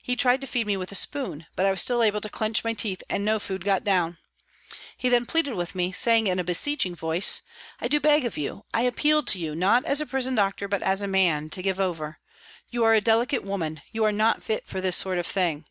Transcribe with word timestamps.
He 0.00 0.14
tried 0.14 0.40
to 0.42 0.46
feed 0.46 0.68
me 0.68 0.76
with 0.76 0.92
a 0.92 0.94
spoon, 0.94 1.46
but 1.56 1.66
I 1.66 1.72
was 1.72 1.82
still 1.82 2.04
able 2.04 2.20
to 2.20 2.28
clench 2.28 2.62
my 2.62 2.72
teeth 2.72 3.02
and 3.10 3.24
no 3.24 3.40
food 3.40 3.64
got 3.64 3.82
down. 3.82 4.16
He 4.96 5.08
then 5.08 5.26
pleaded 5.26 5.54
with 5.54 5.74
me, 5.74 5.90
saying 5.90 6.28
in 6.28 6.38
a 6.38 6.44
beseeching 6.44 6.94
voice," 6.94 7.42
I 7.80 7.88
do 7.88 7.98
beg 7.98 8.24
of 8.24 8.38
you 8.38 8.64
I 8.72 8.82
appeal 8.82 9.24
to 9.24 9.40
you, 9.40 9.56
not 9.56 9.84
as 9.84 10.00
a 10.00 10.06
prison 10.06 10.36
doctor 10.36 10.68
but 10.68 10.82
as 10.82 11.02
a 11.02 11.08
man 11.08 11.50
to 11.50 11.62
give 11.62 11.80
over. 11.80 12.20
You 12.70 12.84
are 12.84 12.94
a 12.94 13.00
delicate 13.00 13.42
woman, 13.42 13.82
you 13.90 14.04
are 14.04 14.12
not 14.12 14.44
fit 14.44 14.68
for 14.68 14.80
this 14.80 14.94
sort 14.94 15.18
of 15.18 15.26
thing." 15.26 15.64